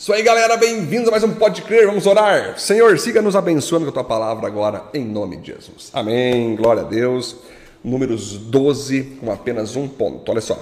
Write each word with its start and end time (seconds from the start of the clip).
Isso 0.00 0.14
aí, 0.14 0.22
galera, 0.22 0.56
bem-vindos 0.56 1.08
a 1.08 1.10
mais 1.10 1.22
um 1.24 1.34
Pode 1.34 1.60
Crer, 1.60 1.84
vamos 1.84 2.06
orar. 2.06 2.58
Senhor, 2.58 2.98
siga 2.98 3.20
nos 3.20 3.36
abençoando 3.36 3.84
com 3.84 3.90
a 3.90 3.92
tua 3.92 4.04
palavra 4.04 4.46
agora, 4.46 4.84
em 4.94 5.04
nome 5.04 5.36
de 5.36 5.48
Jesus. 5.52 5.90
Amém, 5.92 6.56
glória 6.56 6.80
a 6.80 6.86
Deus. 6.86 7.36
Números 7.84 8.38
12, 8.38 9.18
com 9.20 9.30
apenas 9.30 9.76
um 9.76 9.86
ponto. 9.86 10.32
Olha 10.32 10.40
só. 10.40 10.58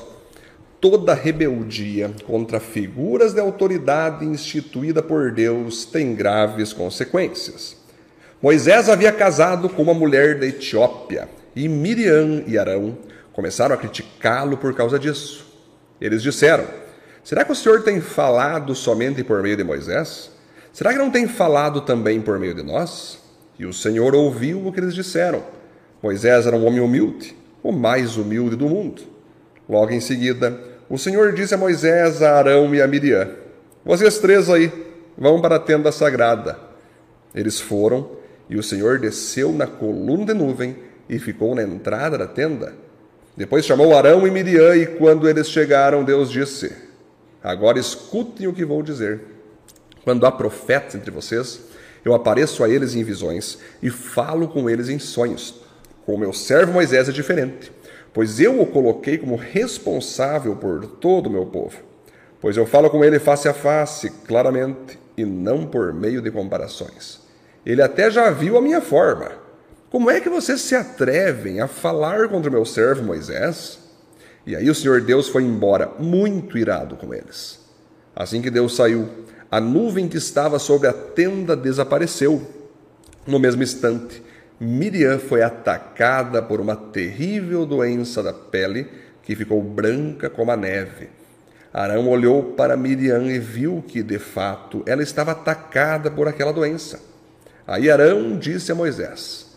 Toda 0.81 1.15
rebeldia 1.15 2.11
contra 2.27 2.59
figuras 2.59 3.33
de 3.33 3.39
autoridade 3.39 4.25
instituída 4.25 5.05
por 5.05 5.31
Deus 5.31 5.85
tem 5.85 6.17
graves 6.17 6.73
consequências. 6.73 7.77
Moisés 8.43 8.89
havia 8.89 9.13
casado 9.13 9.69
com 9.69 9.83
uma 9.83 9.95
mulher 9.95 10.41
da 10.41 10.47
Etiópia 10.47 11.29
e 11.55 11.69
Miriam 11.69 12.43
e 12.45 12.59
Arão 12.59 12.99
começaram 13.33 13.77
a 13.77 13.79
criticá-lo 13.79 14.57
por 14.57 14.75
causa 14.75 14.99
disso. 14.99 15.47
Eles 16.01 16.25
disseram: 16.25 16.88
Será 17.29 17.45
que 17.45 17.53
o 17.53 17.55
Senhor 17.55 17.83
tem 17.83 18.01
falado 18.01 18.75
somente 18.75 19.23
por 19.23 19.43
meio 19.43 19.55
de 19.55 19.63
Moisés? 19.63 20.31
Será 20.73 20.95
que 20.95 20.99
não 20.99 21.11
tem 21.11 21.29
falado 21.29 21.83
também 21.83 22.23
por 22.23 22.39
meio 22.39 22.55
de 22.55 22.63
nós? 22.63 23.19
E 23.59 23.67
o 23.67 23.73
Senhor 23.75 24.15
ouviu 24.15 24.67
o 24.67 24.73
que 24.73 24.81
eles 24.81 24.95
disseram. 24.95 25.43
Moisés 26.03 26.47
era 26.47 26.57
um 26.57 26.65
homem 26.65 26.81
humilde, 26.81 27.37
o 27.63 27.71
mais 27.71 28.17
humilde 28.17 28.57
do 28.57 28.67
mundo. 28.67 29.03
Logo 29.69 29.93
em 29.93 30.01
seguida, 30.01 30.59
o 30.89 30.97
Senhor 30.97 31.35
disse 31.35 31.53
a 31.53 31.59
Moisés, 31.59 32.23
a 32.23 32.39
Arão 32.39 32.75
e 32.75 32.81
a 32.81 32.87
Miriam: 32.87 33.29
Vocês 33.85 34.17
três 34.17 34.49
aí, 34.49 34.73
vão 35.15 35.39
para 35.39 35.57
a 35.57 35.61
tenda 35.61 35.93
sagrada. 35.93 36.59
Eles 37.35 37.61
foram, 37.61 38.11
e 38.49 38.57
o 38.57 38.63
Senhor 38.63 38.99
desceu 38.99 39.53
na 39.53 39.67
coluna 39.67 40.25
de 40.25 40.33
nuvem 40.33 40.79
e 41.07 41.19
ficou 41.19 41.55
na 41.55 41.63
entrada 41.63 42.17
da 42.17 42.27
tenda. 42.27 42.73
Depois 43.37 43.67
chamou 43.67 43.95
Arão 43.95 44.27
e 44.27 44.31
Miriam, 44.31 44.75
e 44.75 44.87
quando 44.87 45.29
eles 45.29 45.51
chegaram, 45.51 46.03
Deus 46.03 46.31
disse: 46.31 46.88
Agora 47.49 47.79
escutem 47.79 48.47
o 48.47 48.53
que 48.53 48.63
vou 48.63 48.83
dizer. 48.83 49.23
Quando 50.05 50.27
há 50.27 50.31
profetas 50.31 50.95
entre 50.95 51.11
vocês, 51.11 51.63
eu 52.05 52.13
apareço 52.13 52.63
a 52.63 52.69
eles 52.69 52.95
em 52.95 53.03
visões 53.03 53.59
e 53.83 53.89
falo 53.89 54.49
com 54.49 54.69
eles 54.69 54.91
em 54.91 54.99
sonhos. 54.99 55.55
Com 56.05 56.15
o 56.15 56.19
meu 56.19 56.31
servo 56.35 56.75
Moisés 56.75 57.09
é 57.09 57.13
diferente, 57.13 57.73
pois 58.13 58.39
eu 58.39 58.61
o 58.61 58.67
coloquei 58.67 59.17
como 59.17 59.35
responsável 59.35 60.57
por 60.57 60.87
todo 60.87 61.29
o 61.29 61.33
meu 61.33 61.47
povo. 61.47 61.79
Pois 62.39 62.55
eu 62.55 62.67
falo 62.67 62.91
com 62.91 63.03
ele 63.03 63.19
face 63.19 63.49
a 63.49 63.55
face, 63.55 64.11
claramente, 64.27 64.99
e 65.17 65.25
não 65.25 65.65
por 65.67 65.95
meio 65.95 66.21
de 66.21 66.31
comparações. 66.31 67.21
Ele 67.65 67.81
até 67.81 68.11
já 68.11 68.29
viu 68.29 68.59
a 68.59 68.61
minha 68.61 68.83
forma. 68.83 69.33
Como 69.89 70.11
é 70.11 70.21
que 70.21 70.29
vocês 70.29 70.61
se 70.61 70.75
atrevem 70.75 71.63
a 71.63 71.67
falar 71.67 72.29
contra 72.29 72.51
o 72.51 72.53
meu 72.53 72.67
servo 72.67 73.05
Moisés? 73.05 73.88
E 74.49 74.57
aí 74.57 74.71
o 74.71 74.75
Senhor 74.75 75.03
Deus 75.03 75.29
foi 75.29 75.43
embora, 75.43 75.93
muito 75.99 76.57
irado 76.57 76.97
com 76.97 77.13
eles. 77.13 77.61
Assim 78.17 78.41
que 78.41 78.51
Deus 78.51 78.75
saiu, 78.75 79.07
a 79.51 79.61
nuvem 79.61 80.09
que 80.09 80.17
estava 80.17 80.59
sobre 80.59 80.89
a 80.89 80.93
tenda 80.95 81.55
desapareceu. 81.55 82.41
No 83.27 83.39
mesmo 83.39 83.63
instante, 83.63 84.23
Miriam 84.59 85.19
foi 85.19 85.43
atacada 85.43 86.41
por 86.41 86.63
uma 86.63 86.75
terrível 86.75 87.67
doença 87.67 88.23
da 88.23 88.33
pele 88.33 88.89
que 89.23 89.37
ficou 89.37 89.63
branca 89.63 90.31
como 90.31 90.51
a 90.51 90.57
neve. 90.57 91.11
Arão 91.71 92.09
olhou 92.09 92.43
para 92.55 92.75
Miriam 92.75 93.25
e 93.25 93.39
viu 93.39 93.85
que, 93.87 94.03
de 94.03 94.19
fato, 94.19 94.83
ela 94.87 95.03
estava 95.03 95.33
atacada 95.33 96.11
por 96.11 96.27
aquela 96.27 96.55
doença. 96.55 96.99
Aí 97.67 97.91
Arão 97.91 98.39
disse 98.39 98.73
a 98.73 98.75
Moisés: 98.75 99.48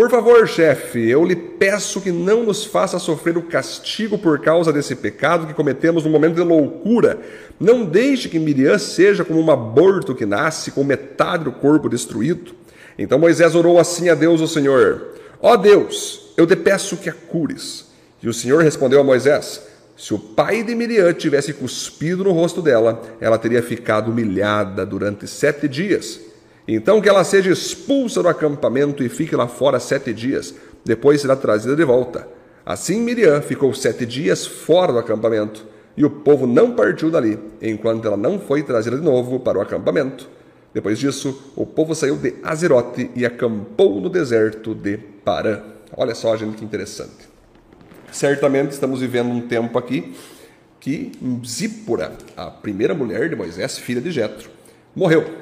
por 0.00 0.08
favor, 0.08 0.48
chefe, 0.48 1.10
eu 1.10 1.26
lhe 1.26 1.36
peço 1.36 2.00
que 2.00 2.10
não 2.10 2.42
nos 2.42 2.64
faça 2.64 2.98
sofrer 2.98 3.36
o 3.36 3.42
castigo 3.42 4.16
por 4.16 4.40
causa 4.40 4.72
desse 4.72 4.96
pecado 4.96 5.46
que 5.46 5.52
cometemos 5.52 6.04
no 6.04 6.10
momento 6.10 6.36
de 6.36 6.40
loucura. 6.40 7.20
Não 7.60 7.84
deixe 7.84 8.26
que 8.26 8.38
Miriam 8.38 8.78
seja 8.78 9.26
como 9.26 9.38
um 9.38 9.50
aborto 9.50 10.14
que 10.14 10.24
nasce 10.24 10.70
com 10.70 10.82
metade 10.82 11.44
do 11.44 11.52
corpo 11.52 11.86
destruído. 11.86 12.52
Então 12.98 13.18
Moisés 13.18 13.54
orou 13.54 13.78
assim 13.78 14.08
a 14.08 14.14
Deus, 14.14 14.40
o 14.40 14.48
Senhor: 14.48 15.16
Ó 15.38 15.52
oh 15.52 15.56
Deus, 15.58 16.32
eu 16.34 16.46
te 16.46 16.56
peço 16.56 16.96
que 16.96 17.10
a 17.10 17.12
cures. 17.12 17.84
E 18.22 18.28
o 18.30 18.32
Senhor 18.32 18.62
respondeu 18.62 19.02
a 19.02 19.04
Moisés: 19.04 19.66
Se 19.98 20.14
o 20.14 20.18
pai 20.18 20.62
de 20.62 20.74
Miriam 20.74 21.12
tivesse 21.12 21.52
cuspido 21.52 22.24
no 22.24 22.32
rosto 22.32 22.62
dela, 22.62 23.02
ela 23.20 23.36
teria 23.36 23.62
ficado 23.62 24.10
humilhada 24.10 24.86
durante 24.86 25.28
sete 25.28 25.68
dias. 25.68 26.29
Então 26.66 27.00
que 27.00 27.08
ela 27.08 27.24
seja 27.24 27.50
expulsa 27.50 28.22
do 28.22 28.28
acampamento 28.28 29.02
e 29.02 29.08
fique 29.08 29.34
lá 29.34 29.48
fora 29.48 29.80
sete 29.80 30.12
dias, 30.12 30.54
depois 30.84 31.20
será 31.20 31.36
trazida 31.36 31.74
de 31.74 31.84
volta. 31.84 32.28
Assim 32.64 33.00
Miriam 33.00 33.40
ficou 33.40 33.72
sete 33.74 34.06
dias 34.06 34.46
fora 34.46 34.92
do 34.92 34.98
acampamento, 34.98 35.66
e 35.96 36.04
o 36.04 36.10
povo 36.10 36.46
não 36.46 36.72
partiu 36.74 37.10
dali, 37.10 37.38
enquanto 37.60 38.06
ela 38.06 38.16
não 38.16 38.38
foi 38.38 38.62
trazida 38.62 38.96
de 38.96 39.02
novo 39.02 39.40
para 39.40 39.58
o 39.58 39.60
acampamento. 39.60 40.28
Depois 40.72 40.98
disso, 40.98 41.52
o 41.56 41.66
povo 41.66 41.94
saiu 41.94 42.16
de 42.16 42.36
Azerote 42.42 43.10
e 43.16 43.26
acampou 43.26 44.00
no 44.00 44.08
deserto 44.08 44.74
de 44.74 44.96
Parã. 44.96 45.60
Olha 45.96 46.14
só, 46.14 46.36
gente, 46.36 46.56
que 46.56 46.64
interessante. 46.64 47.28
Certamente 48.12 48.70
estamos 48.70 49.00
vivendo 49.00 49.30
um 49.30 49.40
tempo 49.40 49.76
aqui 49.78 50.14
que 50.78 51.12
Zípora, 51.44 52.12
a 52.36 52.46
primeira 52.46 52.94
mulher 52.94 53.28
de 53.28 53.36
Moisés, 53.36 53.78
filha 53.78 54.00
de 54.00 54.10
Jetro, 54.10 54.48
morreu. 54.94 55.39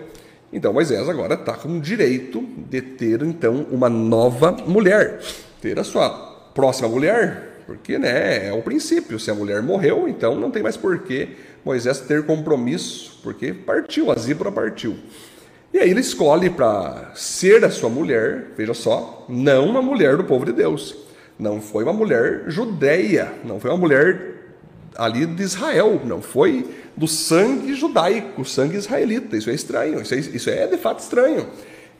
Então 0.52 0.72
Moisés 0.72 1.08
agora 1.08 1.34
está 1.34 1.54
com 1.54 1.76
o 1.76 1.80
direito 1.80 2.42
de 2.70 2.80
ter 2.80 3.22
então 3.22 3.66
uma 3.70 3.88
nova 3.88 4.52
mulher, 4.52 5.20
ter 5.60 5.78
a 5.78 5.84
sua 5.84 6.10
próxima 6.54 6.88
mulher, 6.88 7.62
porque 7.66 7.98
né, 7.98 8.48
é 8.48 8.52
o 8.52 8.62
princípio. 8.62 9.18
Se 9.18 9.30
a 9.30 9.34
mulher 9.34 9.62
morreu, 9.62 10.08
então 10.08 10.34
não 10.34 10.50
tem 10.50 10.62
mais 10.62 10.76
porquê 10.76 11.28
Moisés 11.64 12.00
ter 12.00 12.24
compromisso, 12.24 13.20
porque 13.22 13.52
partiu, 13.52 14.10
a 14.10 14.14
zíbora 14.14 14.50
partiu. 14.50 14.96
E 15.72 15.78
aí 15.78 15.90
ele 15.90 16.00
escolhe 16.00 16.48
para 16.48 17.12
ser 17.14 17.62
a 17.62 17.70
sua 17.70 17.90
mulher, 17.90 18.46
veja 18.56 18.72
só, 18.72 19.26
não 19.28 19.66
uma 19.66 19.82
mulher 19.82 20.16
do 20.16 20.24
povo 20.24 20.46
de 20.46 20.52
Deus, 20.52 20.96
não 21.38 21.60
foi 21.60 21.84
uma 21.84 21.92
mulher 21.92 22.44
judeia, 22.46 23.30
não 23.44 23.60
foi 23.60 23.70
uma 23.70 23.76
mulher 23.76 24.37
ali 24.98 25.24
de 25.24 25.44
Israel, 25.44 26.00
não 26.04 26.20
foi 26.20 26.66
do 26.96 27.06
sangue 27.06 27.72
judaico, 27.74 28.44
sangue 28.44 28.76
israelita. 28.76 29.36
Isso 29.36 29.48
é 29.48 29.54
estranho, 29.54 30.02
isso 30.02 30.12
é, 30.12 30.18
isso 30.18 30.50
é 30.50 30.66
de 30.66 30.76
fato 30.76 30.98
estranho. 30.98 31.46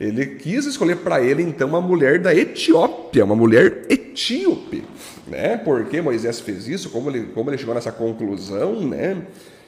Ele 0.00 0.26
quis 0.26 0.64
escolher 0.66 0.97
para 0.97 1.22
ele 1.22 1.42
então 1.42 1.69
uma 1.69 1.81
mulher 1.81 2.20
da 2.20 2.34
Etiópia, 2.34 3.25
uma 3.25 3.34
mulher 3.34 3.87
etíope, 3.88 4.84
né? 5.26 5.56
Porque 5.56 6.00
Moisés 6.00 6.41
fez 6.41 6.69
isso? 6.69 6.91
Como 6.91 7.10
ele, 7.10 7.26
como 7.34 7.50
ele 7.50 7.58
chegou 7.58 7.75
nessa 7.75 7.92
conclusão, 7.92 8.81
né? 8.81 9.22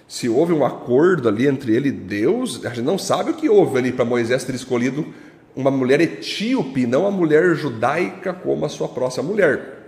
Se 0.06 0.28
houve 0.28 0.52
um 0.52 0.64
acordo 0.64 1.28
ali 1.28 1.46
entre 1.46 1.74
ele 1.74 1.88
e 1.88 1.92
Deus, 1.92 2.64
a 2.64 2.68
gente 2.70 2.82
não 2.82 2.98
sabe 2.98 3.30
o 3.30 3.34
que 3.34 3.48
houve 3.48 3.78
ali 3.78 3.92
para 3.92 4.04
Moisés 4.04 4.42
ter 4.44 4.54
escolhido 4.54 5.06
uma 5.54 5.70
mulher 5.70 6.00
etíope, 6.00 6.86
não 6.86 7.06
a 7.06 7.10
mulher 7.10 7.54
judaica 7.54 8.32
como 8.32 8.64
a 8.64 8.68
sua 8.68 8.88
próxima 8.88 9.24
mulher. 9.24 9.78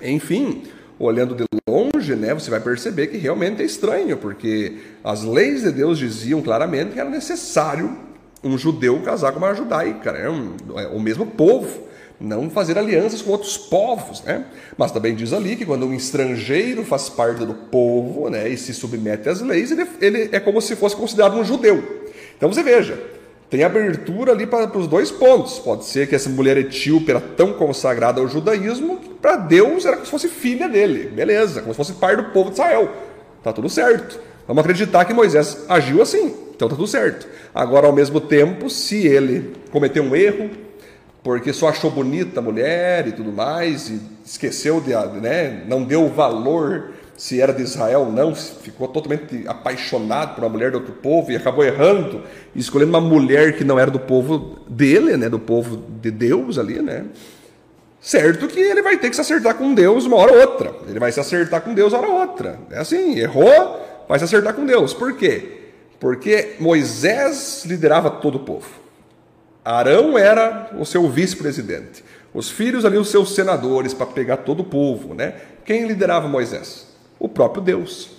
Enfim, 0.00 0.62
olhando 0.98 1.34
de 1.34 1.44
longe, 1.68 2.14
né, 2.14 2.32
você 2.34 2.50
vai 2.50 2.60
perceber 2.60 3.08
que 3.08 3.16
realmente 3.16 3.62
é 3.62 3.64
estranho, 3.64 4.16
porque 4.16 4.78
as 5.02 5.24
leis 5.24 5.62
de 5.62 5.72
Deus 5.72 5.98
diziam 5.98 6.40
claramente 6.40 6.92
que 6.92 7.00
era 7.00 7.10
necessário 7.10 7.96
um 8.42 8.56
judeu 8.56 9.00
casar 9.02 9.32
com 9.32 9.38
uma 9.38 9.54
judaica, 9.54 10.12
né, 10.12 10.28
um, 10.28 10.54
é, 10.78 10.86
o 10.88 11.00
mesmo 11.00 11.26
povo, 11.26 11.84
não 12.20 12.48
fazer 12.48 12.78
alianças 12.78 13.20
com 13.22 13.32
outros 13.32 13.58
povos, 13.58 14.22
né? 14.22 14.46
Mas 14.78 14.92
também 14.92 15.16
diz 15.16 15.32
ali 15.32 15.56
que 15.56 15.66
quando 15.66 15.84
um 15.84 15.92
estrangeiro 15.92 16.84
faz 16.84 17.08
parte 17.08 17.44
do 17.44 17.54
povo, 17.54 18.30
né, 18.30 18.48
e 18.48 18.56
se 18.56 18.72
submete 18.72 19.28
às 19.28 19.40
leis, 19.40 19.72
ele, 19.72 19.86
ele 20.00 20.28
é 20.30 20.38
como 20.38 20.60
se 20.60 20.76
fosse 20.76 20.94
considerado 20.94 21.36
um 21.36 21.44
judeu. 21.44 21.82
Então 22.36 22.52
você 22.52 22.62
veja, 22.62 23.02
tem 23.54 23.62
abertura 23.62 24.32
ali 24.32 24.48
para 24.48 24.76
os 24.76 24.88
dois 24.88 25.12
pontos. 25.12 25.60
Pode 25.60 25.84
ser 25.84 26.08
que 26.08 26.14
essa 26.16 26.28
mulher 26.28 26.56
etíope 26.56 27.12
era 27.12 27.20
tão 27.20 27.52
consagrada 27.52 28.20
ao 28.20 28.26
judaísmo 28.26 28.96
que 28.96 29.10
para 29.10 29.36
Deus 29.36 29.86
era 29.86 29.94
como 29.94 30.04
se 30.04 30.10
fosse 30.10 30.26
filha 30.28 30.68
dele. 30.68 31.08
Beleza, 31.14 31.60
como 31.60 31.72
se 31.72 31.76
fosse 31.76 31.92
pai 31.92 32.16
do 32.16 32.24
povo 32.32 32.50
de 32.50 32.54
Israel. 32.54 32.90
Tá 33.44 33.52
tudo 33.52 33.68
certo. 33.68 34.18
Vamos 34.48 34.60
acreditar 34.60 35.04
que 35.04 35.14
Moisés 35.14 35.66
agiu 35.68 36.02
assim. 36.02 36.34
Então 36.52 36.68
tá 36.68 36.74
tudo 36.74 36.88
certo. 36.88 37.28
Agora, 37.54 37.86
ao 37.86 37.92
mesmo 37.92 38.20
tempo, 38.20 38.68
se 38.68 39.06
ele 39.06 39.52
cometeu 39.70 40.02
um 40.02 40.16
erro, 40.16 40.50
porque 41.22 41.52
só 41.52 41.68
achou 41.68 41.92
bonita 41.92 42.40
a 42.40 42.42
mulher 42.42 43.06
e 43.06 43.12
tudo 43.12 43.30
mais, 43.30 43.88
e 43.88 44.00
esqueceu 44.26 44.80
de, 44.80 44.90
né, 45.20 45.62
não 45.68 45.84
deu 45.84 46.08
valor 46.08 46.90
se 47.16 47.40
era 47.40 47.52
de 47.52 47.62
Israel 47.62 48.00
ou 48.00 48.12
não, 48.12 48.34
ficou 48.34 48.88
totalmente 48.88 49.44
apaixonado 49.46 50.34
por 50.34 50.44
uma 50.44 50.50
mulher 50.50 50.70
de 50.70 50.76
outro 50.76 50.92
povo 50.94 51.30
e 51.30 51.36
acabou 51.36 51.64
errando, 51.64 52.22
escolhendo 52.54 52.90
uma 52.90 53.00
mulher 53.00 53.56
que 53.56 53.64
não 53.64 53.78
era 53.78 53.90
do 53.90 54.00
povo 54.00 54.58
dele, 54.68 55.16
né, 55.16 55.28
do 55.28 55.38
povo 55.38 55.84
de 56.00 56.10
Deus 56.10 56.58
ali, 56.58 56.82
né? 56.82 57.04
Certo 58.00 58.48
que 58.48 58.60
ele 58.60 58.82
vai 58.82 58.98
ter 58.98 59.08
que 59.08 59.16
se 59.16 59.22
acertar 59.22 59.54
com 59.54 59.72
Deus 59.72 60.04
uma 60.04 60.16
hora 60.16 60.32
ou 60.32 60.40
outra. 60.40 60.74
Ele 60.86 60.98
vai 60.98 61.10
se 61.10 61.18
acertar 61.18 61.62
com 61.62 61.72
Deus 61.72 61.92
uma 61.92 62.02
hora 62.02 62.10
ou 62.10 62.20
outra. 62.20 62.58
É 62.70 62.78
assim, 62.78 63.18
errou, 63.18 64.04
vai 64.06 64.18
se 64.18 64.26
acertar 64.26 64.52
com 64.52 64.66
Deus. 64.66 64.92
Por 64.92 65.16
quê? 65.16 65.70
Porque 65.98 66.56
Moisés 66.60 67.64
liderava 67.64 68.10
todo 68.10 68.34
o 68.34 68.40
povo. 68.40 68.68
Arão 69.64 70.18
era 70.18 70.70
o 70.78 70.84
seu 70.84 71.08
vice-presidente. 71.08 72.04
Os 72.34 72.50
filhos 72.50 72.84
ali, 72.84 72.98
os 72.98 73.08
seus 73.08 73.34
senadores, 73.34 73.94
para 73.94 74.04
pegar 74.04 74.38
todo 74.38 74.60
o 74.60 74.64
povo. 74.64 75.14
Né? 75.14 75.36
Quem 75.64 75.86
liderava 75.86 76.28
Moisés? 76.28 76.93
O 77.24 77.28
próprio 77.28 77.62
Deus. 77.62 78.10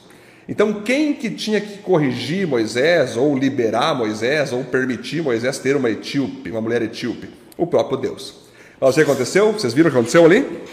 Então, 0.48 0.82
quem 0.82 1.14
que 1.14 1.30
tinha 1.30 1.62
que 1.62 1.78
corrigir 1.80 2.48
Moisés, 2.48 3.16
ou 3.16 3.38
liberar 3.38 3.96
Moisés, 3.96 4.52
ou 4.52 4.64
permitir 4.64 5.22
Moisés 5.22 5.60
ter 5.60 5.76
uma 5.76 5.90
etíope, 5.90 6.50
uma 6.50 6.62
mulher 6.62 6.82
etíope? 6.82 7.30
O 7.58 7.68
próprio 7.68 7.98
Deus. 7.98 8.50
O 8.80 8.92
que 8.92 9.02
aconteceu? 9.02 9.54
Vocês 9.54 9.74
viram 9.74 9.90
o 9.90 9.92
que 9.92 9.98
aconteceu 9.98 10.26
ali? 10.26 10.64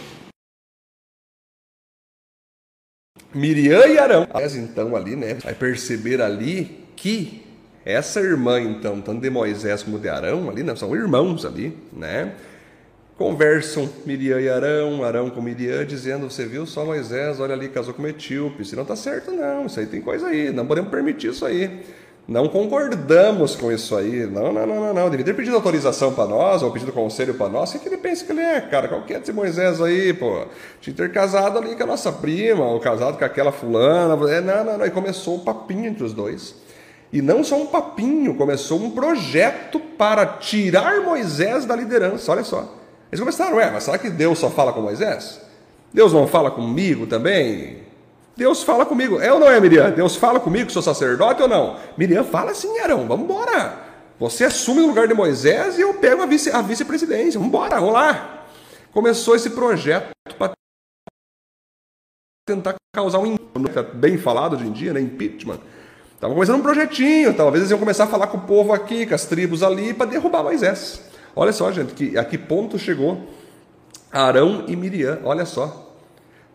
Miriam 3.34 3.86
e 3.86 3.98
Arão. 3.98 4.26
Então, 4.56 4.96
ali, 4.96 5.16
né, 5.16 5.34
vai 5.34 5.54
perceber 5.54 6.20
ali 6.20 6.86
que 6.96 7.42
essa 7.84 8.20
irmã, 8.20 8.60
então, 8.60 9.00
tanto 9.00 9.20
de 9.20 9.30
Moisés 9.30 9.82
como 9.82 9.98
de 9.98 10.08
Arão, 10.08 10.50
ali, 10.50 10.62
né, 10.62 10.74
são 10.76 10.94
irmãos 10.94 11.44
ali, 11.44 11.76
né? 11.92 12.34
Conversam 13.22 13.88
Miriam 14.04 14.40
e 14.40 14.48
Arão, 14.48 15.04
Arão 15.04 15.30
com 15.30 15.40
Miriam, 15.40 15.86
dizendo: 15.86 16.28
Você 16.28 16.44
viu 16.44 16.66
só 16.66 16.84
Moisés, 16.84 17.38
olha 17.38 17.54
ali, 17.54 17.68
casou 17.68 17.94
com 17.94 18.04
etíope. 18.04 18.64
Se 18.64 18.74
não 18.74 18.82
está 18.82 18.96
certo, 18.96 19.30
não, 19.30 19.66
isso 19.66 19.78
aí 19.78 19.86
tem 19.86 20.00
coisa 20.00 20.26
aí, 20.26 20.50
não 20.50 20.66
podemos 20.66 20.90
permitir 20.90 21.30
isso 21.30 21.46
aí. 21.46 21.84
Não 22.26 22.48
concordamos 22.48 23.54
com 23.54 23.70
isso 23.70 23.94
aí. 23.94 24.26
Não, 24.26 24.52
não, 24.52 24.66
não, 24.66 24.80
não, 24.80 24.92
não. 24.92 25.08
Devia 25.08 25.24
ter 25.24 25.34
pedido 25.34 25.54
autorização 25.54 26.12
para 26.12 26.26
nós, 26.26 26.64
ou 26.64 26.72
pedido 26.72 26.90
conselho 26.90 27.34
para 27.34 27.48
nós. 27.48 27.72
O 27.72 27.78
que 27.78 27.88
ele 27.88 27.96
pensa 27.96 28.24
que 28.24 28.32
ele 28.32 28.40
é, 28.40 28.60
cara? 28.60 28.88
Qual 28.88 29.02
que 29.02 29.14
é 29.14 29.20
esse 29.20 29.32
Moisés 29.32 29.80
aí, 29.80 30.12
pô? 30.12 30.44
Tinha 30.80 30.96
ter 30.96 31.12
casado 31.12 31.58
ali 31.58 31.76
com 31.76 31.84
a 31.84 31.86
nossa 31.86 32.10
prima, 32.10 32.66
ou 32.66 32.80
casado 32.80 33.18
com 33.18 33.24
aquela 33.24 33.52
fulana. 33.52 34.14
É, 34.32 34.40
não, 34.40 34.64
não, 34.64 34.78
não. 34.78 34.86
E 34.86 34.90
começou 34.90 35.36
um 35.36 35.44
papinho 35.44 35.86
entre 35.86 36.02
os 36.02 36.12
dois. 36.12 36.56
E 37.12 37.22
não 37.22 37.44
só 37.44 37.54
um 37.54 37.66
papinho, 37.66 38.34
começou 38.34 38.82
um 38.82 38.90
projeto 38.90 39.78
para 39.78 40.26
tirar 40.26 41.00
Moisés 41.02 41.64
da 41.64 41.76
liderança. 41.76 42.32
Olha 42.32 42.42
só. 42.42 42.81
Eles 43.12 43.20
começaram, 43.20 43.58
ué, 43.58 43.70
mas 43.70 43.84
será 43.84 43.98
que 43.98 44.08
Deus 44.08 44.38
só 44.38 44.48
fala 44.48 44.72
com 44.72 44.80
Moisés? 44.80 45.38
Deus 45.92 46.14
não 46.14 46.26
fala 46.26 46.50
comigo 46.50 47.06
também? 47.06 47.82
Deus 48.34 48.62
fala 48.62 48.86
comigo. 48.86 49.20
É 49.20 49.30
ou 49.30 49.38
não 49.38 49.50
é, 49.50 49.60
Miriam? 49.60 49.90
Deus 49.90 50.16
fala 50.16 50.40
comigo, 50.40 50.72
sou 50.72 50.80
sacerdote 50.80 51.42
ou 51.42 51.48
não? 51.48 51.76
Miriam 51.98 52.24
fala 52.24 52.54
sim, 52.54 52.78
Arão, 52.78 53.06
vamos 53.06 53.26
embora. 53.26 53.78
Você 54.18 54.44
assume 54.44 54.80
o 54.80 54.86
lugar 54.86 55.06
de 55.06 55.12
Moisés 55.12 55.78
e 55.78 55.82
eu 55.82 55.92
pego 55.92 56.22
a, 56.22 56.26
vice, 56.26 56.50
a 56.50 56.62
vice-presidência. 56.62 57.38
Vamos 57.38 57.48
embora, 57.48 57.78
vamos 57.78 57.92
lá. 57.92 58.46
Começou 58.92 59.36
esse 59.36 59.50
projeto 59.50 60.10
para 60.38 60.52
tentar 62.48 62.76
causar 62.94 63.18
um 63.18 63.36
bem 63.94 64.16
falado 64.16 64.56
hoje 64.56 64.66
em 64.66 64.72
dia, 64.72 64.94
né? 64.94 65.00
Impeachment. 65.02 65.60
Estava 66.14 66.32
começando 66.32 66.60
um 66.60 66.62
projetinho, 66.62 67.34
talvez 67.34 67.62
eles 67.62 67.70
iam 67.70 67.78
começar 67.78 68.04
a 68.04 68.06
falar 68.06 68.28
com 68.28 68.38
o 68.38 68.42
povo 68.42 68.72
aqui, 68.72 69.04
com 69.04 69.14
as 69.14 69.26
tribos 69.26 69.62
ali, 69.62 69.92
para 69.92 70.06
derrubar 70.06 70.42
Moisés. 70.42 71.11
Olha 71.34 71.52
só, 71.52 71.70
gente, 71.72 71.94
que, 71.94 72.16
a 72.18 72.24
que 72.24 72.36
ponto 72.36 72.78
chegou 72.78 73.28
Arão 74.12 74.66
e 74.68 74.76
Miriam. 74.76 75.20
Olha 75.24 75.46
só. 75.46 75.96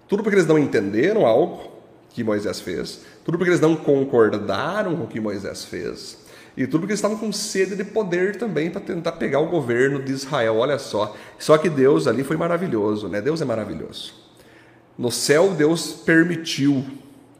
Tudo 0.08 0.24
porque 0.24 0.36
eles 0.36 0.48
não 0.48 0.60
entenderam 0.60 1.26
algo 1.26 1.72
que 2.12 2.24
Moisés 2.24 2.60
fez, 2.60 3.02
tudo 3.24 3.38
porque 3.38 3.52
eles 3.52 3.62
não 3.62 3.76
concordaram 3.76 4.96
com 4.96 5.04
o 5.04 5.08
que 5.08 5.20
Moisés 5.20 5.66
fez, 5.66 6.18
e 6.56 6.66
tudo 6.66 6.80
porque 6.80 6.94
eles 6.94 7.00
estavam 7.00 7.18
com 7.18 7.32
sede 7.32 7.76
de 7.76 7.84
poder 7.84 8.38
também 8.38 8.72
para 8.72 8.82
tentar 8.82 9.12
pegar 9.14 9.40
o 9.40 9.48
governo 9.48 10.02
de 10.02 10.14
Israel. 10.14 10.58
Olha 10.58 10.80
só. 10.80 11.16
Só 11.38 11.58
que 11.58 11.70
Deus 11.70 12.08
ali 12.08 12.24
foi 12.24 12.36
maravilhoso, 12.36 13.08
né? 13.08 13.22
Deus 13.22 13.42
é 13.42 13.46
maravilhoso. 13.46 14.16
No 14.98 15.12
céu, 15.12 15.50
Deus 15.52 15.92
permitiu 15.92 16.84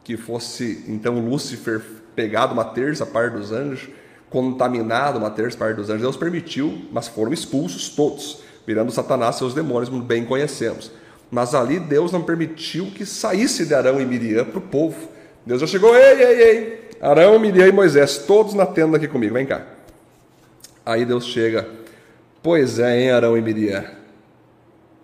que 0.04 0.16
fosse 0.16 0.84
então 0.86 1.18
Lúcifer 1.18 1.82
pegado 2.14 2.52
uma 2.52 2.64
terça 2.64 3.04
parte 3.04 3.36
dos 3.36 3.50
anjos, 3.50 3.88
contaminado 4.30 5.18
uma 5.18 5.30
terça 5.30 5.56
parte 5.56 5.76
dos 5.76 5.88
anjos. 5.88 6.02
Deus 6.02 6.16
permitiu, 6.16 6.86
mas 6.92 7.08
foram 7.08 7.32
expulsos 7.32 7.88
todos, 7.88 8.40
virando 8.66 8.92
Satanás 8.92 9.36
seus 9.36 9.54
demônios, 9.54 9.88
como 9.88 10.02
bem 10.02 10.24
conhecemos. 10.24 10.90
Mas 11.30 11.54
ali 11.54 11.78
Deus 11.78 12.12
não 12.12 12.22
permitiu 12.22 12.86
que 12.86 13.04
saísse 13.04 13.66
de 13.66 13.74
Arão 13.74 14.00
e 14.00 14.06
Miriam 14.06 14.44
para 14.44 14.58
o 14.58 14.62
povo. 14.62 15.08
Deus 15.44 15.60
já 15.60 15.66
chegou, 15.66 15.94
ei, 15.96 16.22
ei, 16.22 16.42
ei, 16.42 16.88
Arão, 17.00 17.38
Miriam 17.38 17.66
e 17.66 17.72
Moisés, 17.72 18.18
todos 18.18 18.54
na 18.54 18.66
tenda 18.66 18.96
aqui 18.96 19.08
comigo, 19.08 19.34
vem 19.34 19.46
cá. 19.46 19.64
Aí 20.84 21.04
Deus 21.04 21.26
chega, 21.26 21.68
pois 22.42 22.78
é, 22.78 23.00
hein, 23.00 23.10
Arão 23.10 23.36
e 23.36 23.42
Miriam, 23.42 23.84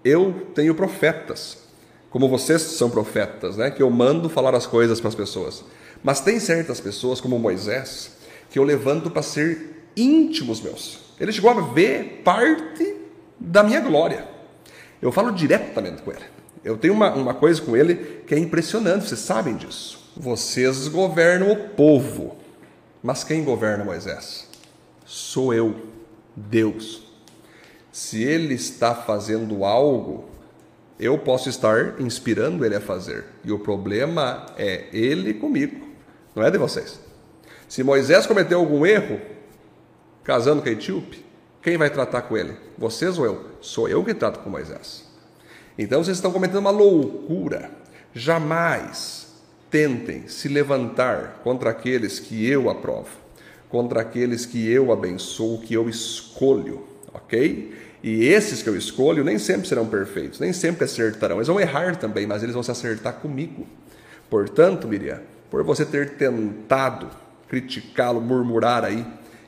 eu 0.04 0.48
tenho 0.54 0.74
profetas, 0.74 1.58
como 2.10 2.28
vocês 2.28 2.62
são 2.62 2.90
profetas, 2.90 3.56
né? 3.56 3.70
Que 3.70 3.82
eu 3.82 3.90
mando 3.90 4.28
falar 4.28 4.54
as 4.54 4.66
coisas 4.66 5.00
para 5.00 5.08
as 5.08 5.14
pessoas. 5.14 5.64
Mas 6.02 6.20
tem 6.20 6.38
certas 6.38 6.80
pessoas, 6.80 7.20
como 7.20 7.38
Moisés, 7.38 8.12
que 8.54 8.58
eu 8.60 8.62
levanto 8.62 9.10
para 9.10 9.20
ser 9.20 9.88
íntimos 9.96 10.60
meus. 10.60 11.00
Ele 11.18 11.32
chegou 11.32 11.50
a 11.50 11.60
ver 11.60 12.22
parte 12.24 12.94
da 13.36 13.64
minha 13.64 13.80
glória. 13.80 14.28
Eu 15.02 15.10
falo 15.10 15.32
diretamente 15.32 16.02
com 16.02 16.12
ele. 16.12 16.22
Eu 16.62 16.78
tenho 16.78 16.94
uma, 16.94 17.12
uma 17.14 17.34
coisa 17.34 17.60
com 17.60 17.76
ele 17.76 18.22
que 18.24 18.32
é 18.32 18.38
impressionante, 18.38 19.08
vocês 19.08 19.18
sabem 19.18 19.56
disso. 19.56 20.08
Vocês 20.16 20.86
governam 20.86 21.50
o 21.50 21.70
povo, 21.70 22.36
mas 23.02 23.24
quem 23.24 23.42
governa 23.42 23.84
Moisés? 23.84 24.48
Sou 25.04 25.52
eu, 25.52 25.74
Deus. 26.36 27.02
Se 27.90 28.22
ele 28.22 28.54
está 28.54 28.94
fazendo 28.94 29.64
algo, 29.64 30.26
eu 30.96 31.18
posso 31.18 31.48
estar 31.48 32.00
inspirando 32.00 32.64
ele 32.64 32.76
a 32.76 32.80
fazer. 32.80 33.24
E 33.44 33.50
o 33.50 33.58
problema 33.58 34.46
é 34.56 34.84
ele 34.92 35.34
comigo, 35.34 35.88
não 36.36 36.44
é 36.44 36.52
de 36.52 36.58
vocês. 36.58 37.02
Se 37.68 37.82
Moisés 37.82 38.26
cometeu 38.26 38.60
algum 38.60 38.84
erro, 38.84 39.20
casando 40.22 40.62
com 40.62 40.68
a 40.68 40.72
etíope, 40.72 41.24
quem 41.62 41.76
vai 41.76 41.88
tratar 41.90 42.22
com 42.22 42.36
ele? 42.36 42.56
Vocês 42.76 43.18
ou 43.18 43.24
eu? 43.24 43.44
Sou 43.60 43.88
eu 43.88 44.04
que 44.04 44.12
trato 44.12 44.40
com 44.40 44.50
Moisés. 44.50 45.04
Então 45.78 46.04
vocês 46.04 46.16
estão 46.16 46.30
cometendo 46.30 46.58
uma 46.58 46.70
loucura. 46.70 47.70
Jamais 48.12 49.32
tentem 49.70 50.28
se 50.28 50.46
levantar 50.46 51.40
contra 51.42 51.70
aqueles 51.70 52.20
que 52.20 52.48
eu 52.48 52.70
aprovo, 52.70 53.08
contra 53.68 54.02
aqueles 54.02 54.46
que 54.46 54.70
eu 54.70 54.92
abençoo, 54.92 55.62
que 55.62 55.74
eu 55.74 55.88
escolho, 55.88 56.86
ok? 57.12 57.74
E 58.02 58.26
esses 58.26 58.62
que 58.62 58.68
eu 58.68 58.76
escolho 58.76 59.24
nem 59.24 59.38
sempre 59.38 59.66
serão 59.66 59.86
perfeitos, 59.86 60.38
nem 60.38 60.52
sempre 60.52 60.84
acertarão. 60.84 61.36
Eles 61.36 61.48
vão 61.48 61.58
errar 61.58 61.96
também, 61.96 62.26
mas 62.26 62.42
eles 62.42 62.54
vão 62.54 62.62
se 62.62 62.70
acertar 62.70 63.14
comigo. 63.14 63.66
Portanto, 64.28 64.86
Miriam, 64.86 65.22
por 65.50 65.64
você 65.64 65.86
ter 65.86 66.10
tentado 66.10 67.08
criticá-lo, 67.48 68.20
murmurar 68.20 68.84
aí, 68.84 69.04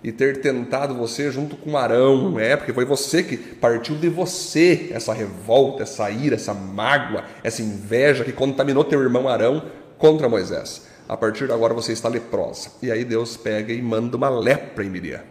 e 0.07 0.13
ter 0.13 0.41
tentado 0.41 0.95
você 0.95 1.31
junto 1.33 1.57
com 1.57 1.77
Arão, 1.77 2.39
é, 2.39 2.57
porque 2.57 2.73
foi 2.73 2.85
você 2.85 3.23
que 3.23 3.37
partiu 3.37 3.97
de 3.97 4.09
você 4.09 4.91
essa 4.93 5.13
revolta, 5.13 5.83
essa 5.83 6.09
ira, 6.11 6.37
essa 6.37 6.55
mágoa, 6.55 7.25
essa 7.43 7.61
inveja 7.61 8.23
que 8.23 8.33
contaminou 8.33 8.85
teu 8.85 9.03
irmão 9.03 9.29
Arão 9.29 9.65
contra 9.99 10.29
Moisés. 10.29 10.87
A 11.09 11.17
partir 11.17 11.47
de 11.47 11.53
agora 11.53 11.75
você 11.75 11.93
está 11.93 12.09
leprosa. 12.09 12.71
E 12.83 12.91
aí 12.91 13.05
Deus 13.05 13.37
pega 13.37 13.73
e 13.73 13.81
manda 13.81 14.17
uma 14.17 14.29
lepra 14.29 14.85
em 14.85 14.91
Miriam. 14.91 15.23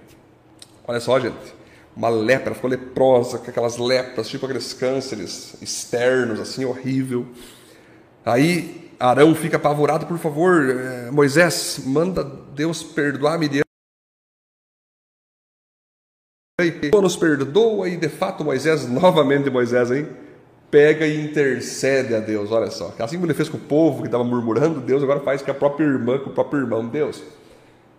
Olha 0.88 1.00
só, 1.00 1.20
gente. 1.20 1.56
Uma 1.96 2.10
lepra, 2.10 2.54
ficou 2.54 2.70
leprosa, 2.70 3.38
com 3.38 3.50
aquelas 3.50 3.78
lepras, 3.78 4.28
tipo 4.28 4.46
aqueles 4.46 4.74
cânceres 4.74 5.56
externos, 5.62 6.42
assim, 6.42 6.66
horrível. 6.66 7.26
Aí 8.26 8.92
Arão 9.00 9.34
fica 9.34 9.56
apavorado, 9.56 10.06
por 10.06 10.18
favor, 10.18 10.70
eh, 10.70 11.10
Moisés, 11.12 11.80
manda 11.86 12.30
Deus 12.56 12.82
perdoar 12.82 13.38
Miriam 13.38 13.66
nos 17.02 17.18
perdoa 17.18 17.90
e 17.90 17.98
de 17.98 18.10
fato 18.10 18.44
Moisés, 18.44 18.88
novamente 18.90 19.50
Moisés, 19.50 19.92
hein? 19.92 20.08
Pega 20.72 21.06
e 21.06 21.24
intercede 21.24 22.16
a 22.16 22.20
Deus, 22.20 22.52
olha 22.52 22.72
só. 22.72 22.94
Assim 23.00 23.16
como 23.16 23.28
ele 23.28 23.34
fez 23.34 23.48
com 23.48 23.58
o 23.58 23.62
povo 23.62 24.02
que 24.02 24.08
estava 24.08 24.24
murmurando, 24.24 24.82
Deus 24.82 25.04
agora 25.04 25.20
faz 25.20 25.42
com 25.42 25.52
a 25.52 25.54
própria 25.54 25.86
irmã, 25.86 26.18
com 26.18 26.30
o 26.30 26.34
próprio 26.34 26.62
irmão. 26.62 26.88
Deus, 26.88 27.22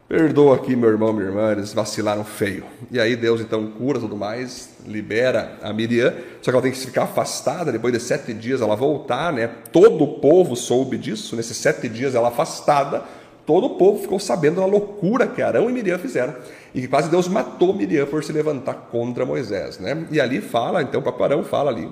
perdoa 0.09 0.57
aqui 0.57 0.75
meu 0.75 0.91
irmão, 0.91 1.13
minha 1.13 1.27
irmã, 1.27 1.53
eles 1.53 1.73
vacilaram 1.73 2.25
feio. 2.25 2.65
E 2.91 2.99
aí 2.99 3.15
Deus 3.15 3.41
então 3.41 3.71
cura 3.73 4.01
tudo 4.01 4.17
mais, 4.17 4.77
libera 4.87 5.59
a 5.63 5.73
Miriam, 5.73 6.13
só 6.43 6.51
que 6.51 6.57
ela 6.57 6.63
tem 6.63 6.73
que 6.73 6.79
ficar 6.79 7.05
afastada, 7.05 7.71
depois 7.71 7.95
de 7.95 8.01
sete 8.01 8.35
dias 8.35 8.61
ela 8.61 8.75
voltar, 8.75 9.33
né? 9.33 9.49
Todo 9.73 10.05
o 10.05 10.19
povo 10.19 10.57
soube 10.57 10.99
disso, 10.99 11.37
nesses 11.37 11.57
sete 11.57 11.89
dias 11.89 12.15
ela 12.15 12.29
afastada, 12.29 13.05
todo 13.47 13.67
o 13.67 13.71
povo 13.77 14.03
ficou 14.03 14.19
sabendo 14.19 14.57
da 14.57 14.67
loucura 14.67 15.27
que 15.27 15.41
Arão 15.41 15.71
e 15.71 15.73
Miriam 15.73 15.99
fizeram 15.99 16.35
e 16.75 16.81
que 16.81 16.89
quase 16.89 17.09
Deus 17.09 17.29
matou 17.29 17.73
Miriam 17.73 18.05
por 18.07 18.23
se 18.23 18.33
levantar 18.33 18.75
contra 18.91 19.25
Moisés, 19.25 19.79
né? 19.79 20.07
E 20.11 20.21
ali 20.21 20.41
fala, 20.41 20.83
então 20.83 21.01
o 21.01 21.05
paparão 21.05 21.43
fala 21.43 21.71
ali 21.71 21.89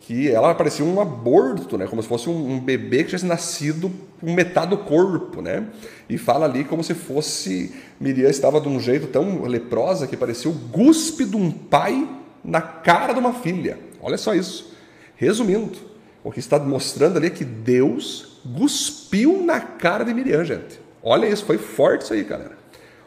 que 0.00 0.28
ela 0.28 0.54
parecia 0.54 0.84
um 0.84 1.00
aborto, 1.00 1.78
né? 1.78 1.86
Como 1.86 2.02
se 2.02 2.08
fosse 2.08 2.28
um, 2.28 2.54
um 2.54 2.58
bebê 2.58 2.98
que 2.98 3.10
tivesse 3.10 3.26
nascido 3.26 3.92
com 4.20 4.32
metade 4.32 4.70
do 4.70 4.78
corpo, 4.78 5.40
né? 5.40 5.68
E 6.08 6.18
fala 6.18 6.46
ali 6.46 6.64
como 6.64 6.82
se 6.82 6.94
fosse 6.94 7.72
Miriam 8.00 8.28
estava 8.28 8.60
de 8.60 8.68
um 8.68 8.80
jeito 8.80 9.06
tão 9.06 9.42
leprosa 9.44 10.08
que 10.08 10.16
parecia 10.16 10.50
o 10.50 10.54
guspe 10.54 11.24
de 11.24 11.36
um 11.36 11.50
pai 11.50 12.08
na 12.42 12.60
cara 12.60 13.12
de 13.12 13.20
uma 13.20 13.34
filha. 13.34 13.78
Olha 14.02 14.18
só 14.18 14.34
isso. 14.34 14.74
Resumindo, 15.14 15.89
o 16.22 16.30
que 16.30 16.38
está 16.38 16.58
mostrando 16.58 17.16
ali 17.16 17.28
é 17.28 17.30
que 17.30 17.44
Deus 17.44 18.40
cuspiu 18.56 19.42
na 19.42 19.60
cara 19.60 20.04
de 20.04 20.12
Miriam, 20.12 20.44
gente. 20.44 20.80
Olha 21.02 21.26
isso, 21.26 21.44
foi 21.44 21.58
forte 21.58 22.02
isso 22.02 22.12
aí, 22.12 22.24
galera. 22.24 22.58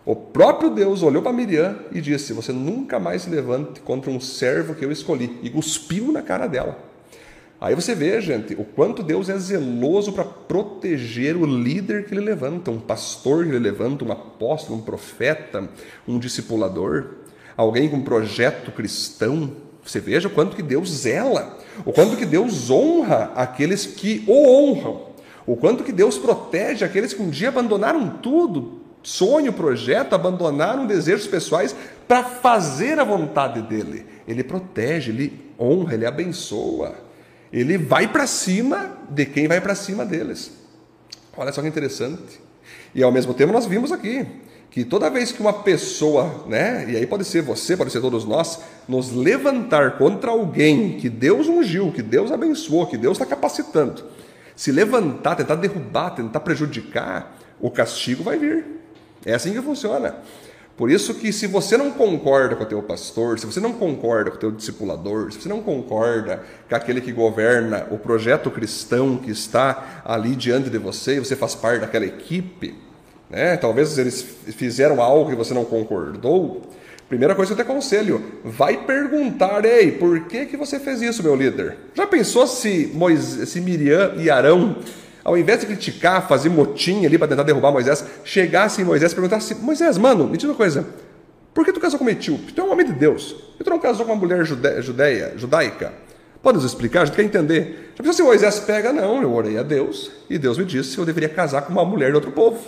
O 0.06 0.16
próprio 0.16 0.70
Deus 0.70 1.02
olhou 1.02 1.22
para 1.22 1.32
Miriam 1.32 1.78
e 1.92 2.02
disse: 2.02 2.34
Você 2.34 2.52
nunca 2.52 3.00
mais 3.00 3.22
se 3.22 3.30
levante 3.30 3.80
contra 3.80 4.12
um 4.12 4.20
servo 4.20 4.76
que 4.76 4.84
eu 4.84 4.92
escolhi. 4.92 5.40
E 5.42 5.50
cuspiu 5.50 6.12
na 6.12 6.22
cara 6.22 6.48
dela. 6.48 6.78
Aí 7.62 7.74
você 7.76 7.96
vê, 7.96 8.20
gente, 8.20 8.54
o 8.56 8.66
quanto 8.66 9.02
Deus 9.02 9.30
é 9.30 9.38
zeloso 9.38 10.12
para 10.12 10.26
proteger 10.26 11.38
o 11.38 11.46
líder 11.46 12.06
que 12.06 12.14
ele 12.14 12.20
levanta, 12.20 12.70
um 12.70 12.80
pastor 12.80 13.46
que 13.46 13.52
ele 13.52 13.60
levanta, 13.60 14.04
um 14.04 14.12
apóstolo, 14.12 14.80
um 14.80 14.82
profeta, 14.82 15.70
um 16.06 16.20
discipulador, 16.20 17.12
alguém 17.56 17.88
com 17.88 17.96
um 17.96 18.04
projeto 18.04 18.70
cristão. 18.74 19.56
Você 19.84 20.00
veja 20.00 20.28
o 20.28 20.32
quanto 20.32 20.56
que 20.56 20.64
Deus 20.64 20.90
zela, 20.90 21.58
o 21.86 21.92
quanto 21.92 22.16
que 22.16 22.26
Deus 22.26 22.70
honra 22.70 23.32
aqueles 23.36 23.86
que 23.86 24.24
o 24.28 24.48
honram, 24.48 25.08
o 25.46 25.56
quanto 25.56 25.84
que 25.84 25.92
Deus 25.92 26.18
protege 26.18 26.86
aqueles 26.86 27.14
que 27.14 27.22
um 27.22 27.30
dia 27.30 27.50
abandonaram 27.50 28.10
tudo, 28.22 28.82
sonho, 29.02 29.52
projeto, 29.52 30.14
abandonaram 30.14 30.88
desejos 30.88 31.28
pessoais 31.28 31.76
para 32.08 32.24
fazer 32.24 32.98
a 33.00 33.04
vontade 33.04 33.62
dele. 33.62 34.06
Ele 34.26 34.44
protege, 34.44 35.12
ele 35.12 35.52
honra, 35.60 35.96
ele 35.96 36.06
abençoa 36.06 37.04
ele 37.54 37.78
vai 37.78 38.08
para 38.08 38.26
cima 38.26 38.98
de 39.12 39.28
quem 39.28 39.48
vai 39.48 39.62
para 39.62 39.76
cima 39.76 40.04
deles. 40.04 40.52
Olha 41.38 41.52
só 41.52 41.62
que 41.62 41.68
interessante. 41.68 42.42
E 42.96 43.04
ao 43.04 43.12
mesmo 43.12 43.34
tempo 43.36 43.54
nós 43.54 43.68
vimos 43.68 43.92
aqui 43.92 44.26
que 44.74 44.84
toda 44.84 45.08
vez 45.08 45.32
que 45.32 45.40
uma 45.40 45.54
pessoa, 45.54 46.46
né, 46.48 46.88
e 46.90 46.98
aí 46.98 47.06
pode 47.06 47.24
ser 47.26 47.44
você, 47.44 47.78
pode 47.78 47.92
ser 47.92 48.02
todos 48.02 48.26
nós, 48.26 48.60
nos 48.88 49.12
levantar 49.12 50.00
contra 50.00 50.32
alguém 50.32 50.98
que 50.98 51.12
Deus 51.12 51.48
ungiu, 51.48 51.92
que 51.92 52.02
Deus 52.02 52.32
abençoou, 52.32 52.88
que 52.88 52.98
Deus 52.98 53.20
está 53.20 53.24
capacitando, 53.24 54.04
se 54.56 54.72
levantar, 54.72 55.36
tentar 55.36 55.54
derrubar, 55.54 56.16
tentar 56.16 56.40
prejudicar, 56.40 57.38
o 57.62 57.70
castigo 57.70 58.24
vai 58.24 58.40
vir. 58.40 58.66
É 59.24 59.36
assim 59.36 59.54
que 59.54 59.62
funciona. 59.62 60.16
Por 60.76 60.90
isso 60.90 61.14
que 61.14 61.32
se 61.32 61.46
você 61.46 61.78
não 61.78 61.92
concorda 61.92 62.56
com 62.56 62.64
o 62.64 62.68
teu 62.68 62.82
pastor, 62.82 63.38
se 63.38 63.46
você 63.46 63.60
não 63.60 63.74
concorda 63.74 64.32
com 64.32 64.38
o 64.38 64.40
teu 64.40 64.52
discipulador, 64.52 65.32
se 65.32 65.40
você 65.40 65.50
não 65.50 65.62
concorda 65.62 66.42
com 66.68 66.76
aquele 66.76 67.00
que 67.00 67.12
governa 67.12 67.86
o 67.92 68.00
projeto 68.00 68.50
cristão 68.50 69.18
que 69.18 69.30
está 69.30 70.02
ali 70.04 70.36
diante 70.36 70.72
de 70.72 70.80
você, 70.80 71.20
você 71.20 71.36
faz 71.36 71.54
parte 71.54 71.82
daquela 71.82 72.08
equipe, 72.08 72.74
né? 73.34 73.58
talvez 73.58 73.98
eles 73.98 74.26
fizeram 74.52 75.02
algo 75.02 75.30
que 75.30 75.36
você 75.36 75.54
não 75.54 75.66
concordou, 75.66 76.62
primeira 77.10 77.36
coisa 77.36 77.54
que 77.54 77.60
eu 77.60 77.66
te 77.66 77.70
aconselho, 77.70 78.24
vai 78.44 78.78
perguntar, 78.86 79.66
ei, 79.66 79.92
por 79.92 80.22
que, 80.22 80.46
que 80.46 80.56
você 80.58 80.80
fez 80.80 81.02
isso, 81.02 81.22
meu 81.22 81.36
líder? 81.36 81.78
Já 81.94 82.08
pensou 82.08 82.48
se, 82.48 82.92
Moisés, 82.94 83.50
se 83.50 83.60
Miriam 83.60 84.14
e 84.18 84.30
Arão 84.30 84.78
ao 85.24 85.38
invés 85.38 85.62
de 85.62 85.68
criticar, 85.68 86.28
fazer 86.28 86.50
motim 86.50 87.06
ali 87.06 87.18
para 87.18 87.30
tentar 87.30 87.44
derrubar 87.44 87.72
Moisés, 87.72 88.04
chegasse 88.26 88.82
em 88.82 88.86
Moisés 88.86 89.12
e 89.12 89.16
perguntasse: 89.16 89.56
Moisés, 89.56 89.98
mano, 89.98 90.28
me 90.28 90.36
diz 90.36 90.46
uma 90.46 90.56
coisa, 90.56 90.86
por 91.54 91.64
que 91.64 91.72
tu 91.72 91.80
casou 91.80 91.98
com 91.98 92.10
etíope? 92.10 92.52
Tu 92.52 92.60
é 92.60 92.64
um 92.64 92.72
homem 92.72 92.86
de 92.86 92.94
Deus. 92.94 93.36
E 93.60 93.64
tu 93.64 93.70
não 93.70 93.80
casou 93.80 94.06
com 94.06 94.12
uma 94.12 94.20
mulher 94.20 94.44
jude 94.44 94.82
judeia, 94.82 95.34
judaica? 95.38 95.94
Pode 96.42 96.58
nos 96.58 96.66
explicar? 96.66 97.04
A 97.04 97.06
gente 97.06 97.16
quer 97.16 97.24
entender. 97.24 97.94
Já 97.96 98.04
pensou 98.04 98.14
se 98.14 98.24
Moisés 98.24 98.60
pega? 98.60 98.92
Não, 98.92 99.22
eu 99.22 99.34
orei 99.34 99.58
a 99.58 99.64
Deus 99.64 100.12
e 100.30 100.38
Deus 100.38 100.58
me 100.58 100.66
disse 100.66 100.96
que 100.96 101.00
eu 101.00 101.06
deveria 101.06 101.30
casar 101.30 101.62
com 101.62 101.72
uma 101.72 101.86
mulher 101.86 102.10
de 102.10 102.16
outro 102.16 102.32
povo. 102.32 102.60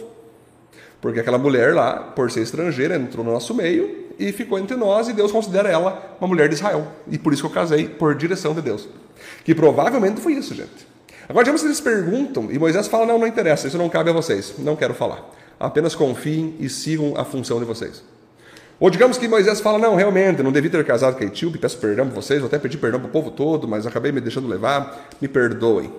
Porque 1.06 1.20
aquela 1.20 1.38
mulher 1.38 1.76
lá, 1.76 1.98
por 1.98 2.32
ser 2.32 2.42
estrangeira, 2.42 2.96
entrou 2.96 3.24
no 3.24 3.32
nosso 3.32 3.54
meio 3.54 4.08
e 4.18 4.32
ficou 4.32 4.58
entre 4.58 4.76
nós 4.76 5.08
e 5.08 5.14
Deus 5.14 5.32
considera 5.32 5.70
ela 5.70 6.18
uma 6.20 6.28
mulher 6.28 6.50
de 6.50 6.56
Israel. 6.56 6.88
E 7.08 7.16
por 7.16 7.32
isso 7.32 7.44
que 7.44 7.48
eu 7.48 7.54
casei, 7.54 7.88
por 7.88 8.16
direção 8.16 8.56
de 8.56 8.62
Deus. 8.64 8.90
Que 9.44 9.54
provavelmente 9.54 10.20
foi 10.20 10.34
isso, 10.34 10.56
gente. 10.56 10.88
Agora, 11.30 11.44
digamos 11.44 11.62
que 11.62 11.68
eles 11.68 11.80
perguntam 11.80 12.52
e 12.52 12.58
Moisés 12.58 12.88
fala: 12.88 13.06
Não, 13.06 13.20
não 13.20 13.28
interessa, 13.28 13.68
isso 13.68 13.78
não 13.78 13.88
cabe 13.88 14.10
a 14.10 14.14
vocês, 14.14 14.56
não 14.58 14.76
quero 14.76 14.96
falar. 14.96 15.24
Apenas 15.60 15.94
confiem 15.94 16.56
e 16.60 16.68
sigam 16.70 17.14
a 17.16 17.24
função 17.24 17.60
de 17.60 17.66
vocês. 17.66 18.02
Ou 18.80 18.90
digamos 18.90 19.20
que 19.20 19.28
Moisés 19.28 19.62
fala: 19.62 19.78
Não, 19.78 19.96
realmente, 19.96 20.42
não 20.42 20.52
devia 20.52 20.72
ter 20.72 20.84
casado 20.84 21.18
com 21.18 21.24
a 21.24 21.28
Etíope, 21.28 21.60
peço 21.60 21.78
perdão 21.78 22.08
para 22.08 22.16
vocês, 22.16 22.40
vou 22.40 22.48
até 22.48 22.58
pedir 22.58 22.80
perdão 22.80 23.00
para 23.00 23.10
o 23.10 23.12
povo 23.12 23.30
todo, 23.30 23.68
mas 23.68 23.86
acabei 23.86 24.12
me 24.12 24.22
deixando 24.22 24.48
levar, 24.48 25.08
me 25.22 25.28
perdoem. 25.28 25.94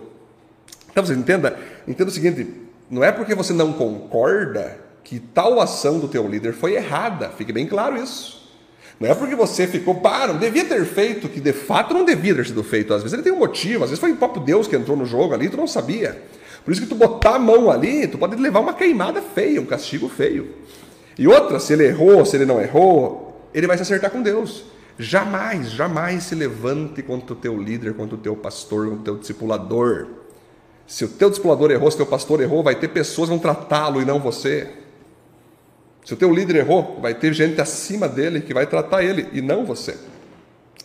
Então 0.91 1.07
você 1.07 1.15
entenda, 1.15 1.57
entenda 1.87 2.11
o 2.11 2.13
seguinte: 2.13 2.53
não 2.91 3.05
é 3.05 3.13
porque 3.13 3.37
você 3.37 3.53
não 3.53 3.73
concorda 3.73 4.85
que 5.07 5.21
tal 5.21 5.61
ação 5.61 6.01
do 6.01 6.09
teu 6.09 6.27
líder 6.27 6.53
foi 6.53 6.75
errada, 6.75 7.29
fique 7.29 7.53
bem 7.53 7.65
claro 7.65 7.97
isso. 7.97 8.45
Não 8.99 9.09
é 9.09 9.15
porque 9.15 9.37
você 9.37 9.65
ficou, 9.65 9.95
para, 9.95 10.33
não 10.33 10.41
devia 10.41 10.65
ter 10.65 10.85
feito, 10.85 11.29
que 11.29 11.39
de 11.39 11.53
fato 11.53 11.95
não 11.95 12.05
devia 12.05 12.35
ter 12.35 12.45
sido 12.45 12.65
feito. 12.65 12.93
Às 12.93 13.03
vezes 13.03 13.13
ele 13.13 13.23
tem 13.23 13.33
um 13.33 13.39
motivo, 13.39 13.85
às 13.85 13.91
vezes 13.91 14.01
foi 14.01 14.11
o 14.11 14.17
próprio 14.17 14.43
Deus 14.43 14.67
que 14.67 14.75
entrou 14.75 14.97
no 14.97 15.07
jogo 15.07 15.33
ali, 15.33 15.49
tu 15.49 15.57
não 15.57 15.69
sabia. 15.69 16.21
Por 16.65 16.73
isso 16.73 16.81
que 16.81 16.89
tu 16.89 16.97
botar 16.97 17.37
a 17.37 17.39
mão 17.39 17.71
ali, 17.71 18.09
tu 18.09 18.19
pode 18.19 18.35
levar 18.35 18.59
uma 18.59 18.75
queimada 18.75 19.23
feia, 19.23 19.61
um 19.61 19.65
castigo 19.65 20.09
feio. 20.09 20.53
E 21.17 21.29
outra, 21.29 21.61
se 21.61 21.75
ele 21.75 21.85
errou, 21.87 22.25
se 22.25 22.37
ele 22.37 22.45
não 22.45 22.61
errou, 22.61 23.49
ele 23.55 23.69
vai 23.69 23.77
se 23.77 23.83
acertar 23.83 24.11
com 24.11 24.21
Deus. 24.21 24.65
Jamais, 24.99 25.71
jamais 25.71 26.25
se 26.25 26.35
levante 26.35 27.01
contra 27.01 27.33
o 27.33 27.37
teu 27.37 27.57
líder, 27.57 27.95
contra 27.95 28.17
o 28.17 28.19
teu 28.19 28.35
pastor, 28.35 28.87
contra 28.87 29.01
o 29.01 29.05
teu 29.05 29.17
discipulador. 29.19 30.09
Se 30.85 31.05
o 31.05 31.09
teu 31.09 31.29
discipulador 31.29 31.71
errou, 31.71 31.89
se 31.93 31.95
o 31.95 31.99
teu 31.99 32.07
pastor 32.07 32.41
errou, 32.41 32.65
vai 32.65 32.75
ter 32.75 32.89
pessoas 32.89 33.29
que 33.29 33.37
vão 33.37 33.39
tratá-lo 33.39 34.03
e 34.03 34.05
não 34.05 34.19
você. 34.19 34.69
Se 36.07 36.15
o 36.15 36.17
teu 36.17 36.33
líder 36.33 36.55
errou, 36.59 37.01
vai 37.03 37.15
ter 37.15 37.33
gente 37.33 37.61
acima 37.61 38.09
dele 38.09 38.41
que 38.41 38.55
vai 38.55 38.65
tratar 38.65 39.03
ele 39.03 39.29
e 39.33 39.43
não 39.43 39.67
você. 39.67 39.99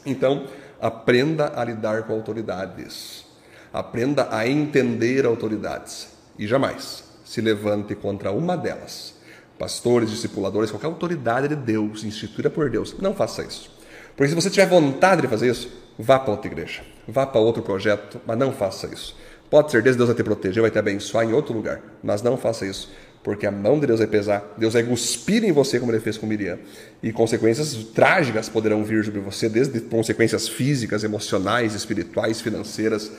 Então, 0.03 0.47
aprenda 0.81 1.53
a 1.55 1.63
lidar 1.63 2.07
com 2.07 2.13
autoridades. 2.13 3.23
Aprenda 3.71 4.29
a 4.31 4.47
entender 4.47 5.27
autoridades. 5.27 6.09
E 6.39 6.47
jamais 6.47 7.03
se 7.23 7.39
levante 7.39 7.93
contra 7.93 8.31
uma 8.31 8.57
delas. 8.57 9.13
Pastores, 9.59 10.09
discipuladores, 10.09 10.71
qualquer 10.71 10.87
autoridade 10.87 11.49
de 11.49 11.55
Deus, 11.55 12.03
instituída 12.03 12.49
por 12.49 12.71
Deus, 12.71 12.95
não 12.99 13.13
faça 13.13 13.43
isso. 13.43 13.71
Porque 14.17 14.29
se 14.29 14.35
você 14.35 14.49
tiver 14.49 14.65
vontade 14.65 15.21
de 15.21 15.27
fazer 15.27 15.51
isso, 15.51 15.69
vá 15.99 16.17
para 16.17 16.31
outra 16.31 16.51
igreja, 16.51 16.81
vá 17.07 17.27
para 17.27 17.39
outro 17.39 17.61
projeto, 17.61 18.19
mas 18.25 18.39
não 18.39 18.51
faça 18.51 18.87
isso. 18.87 19.15
Pode 19.51 19.69
ser 19.69 19.83
Deus 19.83 19.97
vai 19.97 20.15
te 20.15 20.23
proteger, 20.23 20.61
vai 20.61 20.71
te 20.71 20.79
abençoar 20.79 21.25
em 21.25 21.33
outro 21.33 21.53
lugar, 21.53 21.79
mas 22.01 22.23
não 22.23 22.37
faça 22.37 22.65
isso 22.65 22.89
porque 23.23 23.45
a 23.45 23.51
mão 23.51 23.79
de 23.79 23.87
Deus 23.87 23.99
vai 23.99 24.07
pesar, 24.07 24.53
Deus 24.57 24.73
vai 24.73 24.83
cuspir 24.83 25.43
em 25.43 25.51
você 25.51 25.79
como 25.79 25.91
ele 25.91 25.99
fez 25.99 26.17
com 26.17 26.25
Miriam, 26.25 26.57
e 27.03 27.11
consequências 27.11 27.73
trágicas 27.93 28.49
poderão 28.49 28.83
vir 28.83 29.05
sobre 29.05 29.19
você, 29.19 29.47
desde 29.47 29.79
consequências 29.81 30.47
físicas, 30.47 31.03
emocionais, 31.03 31.75
espirituais, 31.75 32.41
financeiras, 32.41 33.11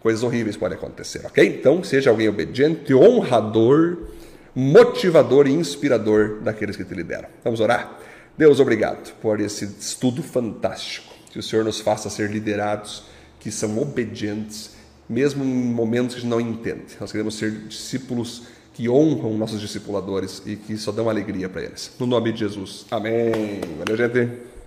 coisas 0.00 0.22
horríveis 0.22 0.56
podem 0.56 0.78
acontecer, 0.78 1.26
ok? 1.26 1.44
Então, 1.44 1.82
seja 1.82 2.10
alguém 2.10 2.28
obediente, 2.28 2.94
honrador, 2.94 3.98
motivador 4.54 5.46
e 5.46 5.52
inspirador 5.52 6.40
daqueles 6.40 6.76
que 6.76 6.84
te 6.84 6.94
lideram. 6.94 7.28
Vamos 7.42 7.60
orar? 7.60 7.98
Deus, 8.36 8.60
obrigado 8.60 9.12
por 9.20 9.40
esse 9.40 9.64
estudo 9.64 10.22
fantástico, 10.22 11.12
que 11.32 11.38
o 11.40 11.42
Senhor 11.42 11.64
nos 11.64 11.80
faça 11.80 12.08
ser 12.08 12.30
liderados 12.30 13.04
que 13.40 13.50
são 13.50 13.78
obedientes, 13.78 14.76
mesmo 15.08 15.44
em 15.44 15.48
momentos 15.48 16.16
que 16.16 16.26
não 16.26 16.40
entende. 16.40 16.96
Nós 17.00 17.10
queremos 17.10 17.36
ser 17.36 17.50
discípulos 17.50 18.44
que 18.78 18.88
honram 18.88 19.36
nossos 19.36 19.60
discipuladores 19.60 20.40
e 20.46 20.54
que 20.54 20.76
só 20.76 20.92
dão 20.92 21.10
alegria 21.10 21.48
para 21.48 21.64
eles. 21.64 21.90
No 21.98 22.06
nome 22.06 22.30
de 22.30 22.38
Jesus. 22.38 22.86
Amém. 22.92 23.60
Valeu, 23.76 23.96
gente. 23.96 24.57